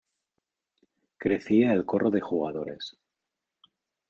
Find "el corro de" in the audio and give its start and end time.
1.73-2.21